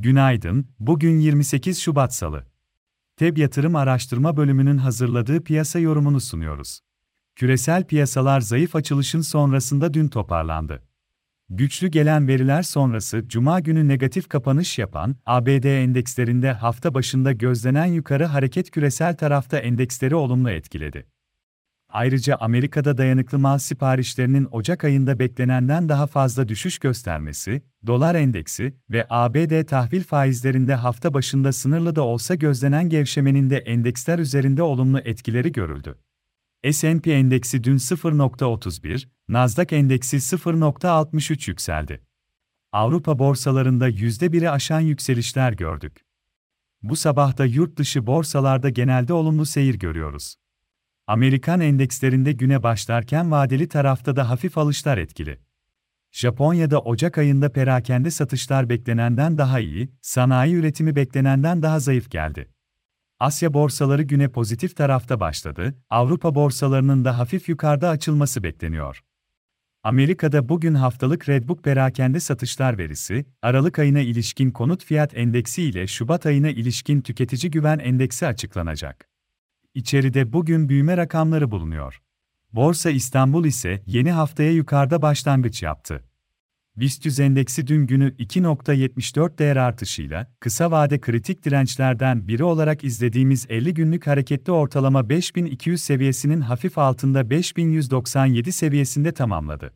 [0.00, 2.44] Günaydın, bugün 28 Şubat Salı.
[3.16, 6.80] TEB Yatırım Araştırma Bölümünün hazırladığı piyasa yorumunu sunuyoruz.
[7.36, 10.82] Küresel piyasalar zayıf açılışın sonrasında dün toparlandı.
[11.50, 18.24] Güçlü gelen veriler sonrası Cuma günü negatif kapanış yapan ABD endekslerinde hafta başında gözlenen yukarı
[18.24, 21.06] hareket küresel tarafta endeksleri olumlu etkiledi.
[21.88, 29.06] Ayrıca Amerika'da dayanıklı mal siparişlerinin Ocak ayında beklenenden daha fazla düşüş göstermesi, dolar endeksi ve
[29.10, 35.52] ABD tahvil faizlerinde hafta başında sınırlı da olsa gözlenen gevşemenin de endeksler üzerinde olumlu etkileri
[35.52, 35.98] görüldü.
[36.70, 42.00] S&P endeksi dün 0.31, Nasdaq endeksi 0.63 yükseldi.
[42.72, 46.04] Avrupa borsalarında %1'i aşan yükselişler gördük.
[46.82, 50.36] Bu sabah da yurt dışı borsalarda genelde olumlu seyir görüyoruz.
[51.08, 55.38] Amerikan endekslerinde güne başlarken vadeli tarafta da hafif alışlar etkili.
[56.12, 62.48] Japonya'da Ocak ayında perakende satışlar beklenenden daha iyi, sanayi üretimi beklenenden daha zayıf geldi.
[63.20, 69.04] Asya borsaları güne pozitif tarafta başladı, Avrupa borsalarının da hafif yukarıda açılması bekleniyor.
[69.82, 76.26] Amerika'da bugün haftalık Redbook perakende satışlar verisi, Aralık ayına ilişkin konut fiyat endeksi ile Şubat
[76.26, 79.17] ayına ilişkin tüketici güven endeksi açıklanacak.
[79.74, 82.02] İçeride bugün büyüme rakamları bulunuyor.
[82.52, 86.04] Borsa İstanbul ise yeni haftaya yukarıda başlangıç yaptı.
[86.76, 93.74] BIST endeksi dün günü 2.74 değer artışıyla, kısa vade kritik dirençlerden biri olarak izlediğimiz 50
[93.74, 99.74] günlük hareketli ortalama 5200 seviyesinin hafif altında 5197 seviyesinde tamamladı.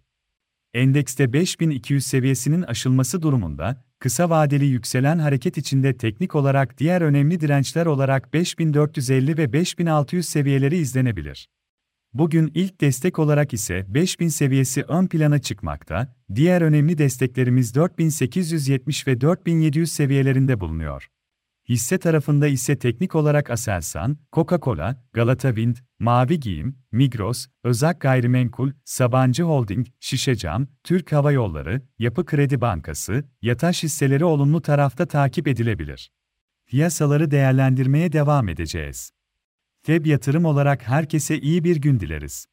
[0.74, 7.86] Endekste 5200 seviyesinin aşılması durumunda, kısa vadeli yükselen hareket içinde teknik olarak diğer önemli dirençler
[7.86, 11.48] olarak 5450 ve 5600 seviyeleri izlenebilir.
[12.14, 19.20] Bugün ilk destek olarak ise 5000 seviyesi ön plana çıkmakta, diğer önemli desteklerimiz 4870 ve
[19.20, 21.08] 4700 seviyelerinde bulunuyor.
[21.68, 29.42] Hisse tarafında ise teknik olarak Aselsan, Coca-Cola, Galata Wind, Mavi Giyim, Migros, Özak Gayrimenkul, Sabancı
[29.42, 36.12] Holding, Şişecam, Türk Hava Yolları, Yapı Kredi Bankası, Yataş hisseleri olumlu tarafta takip edilebilir.
[36.66, 39.12] Piyasaları değerlendirmeye devam edeceğiz.
[39.82, 42.46] Feb yatırım olarak herkese iyi bir gün dileriz.